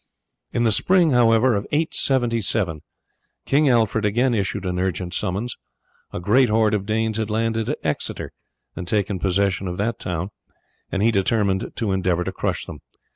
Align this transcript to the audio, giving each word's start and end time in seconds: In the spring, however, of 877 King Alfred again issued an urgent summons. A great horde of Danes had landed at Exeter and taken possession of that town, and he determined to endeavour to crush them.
In 0.51 0.63
the 0.63 0.71
spring, 0.71 1.11
however, 1.11 1.53
of 1.53 1.65
877 1.71 2.81
King 3.45 3.69
Alfred 3.69 4.03
again 4.03 4.33
issued 4.33 4.65
an 4.65 4.79
urgent 4.79 5.13
summons. 5.13 5.55
A 6.11 6.19
great 6.19 6.49
horde 6.49 6.73
of 6.73 6.87
Danes 6.87 7.17
had 7.19 7.29
landed 7.29 7.69
at 7.69 7.77
Exeter 7.83 8.31
and 8.75 8.87
taken 8.87 9.19
possession 9.19 9.67
of 9.67 9.77
that 9.77 9.99
town, 9.99 10.31
and 10.91 11.03
he 11.03 11.11
determined 11.11 11.73
to 11.75 11.91
endeavour 11.91 12.23
to 12.23 12.31
crush 12.31 12.65
them. 12.65 12.79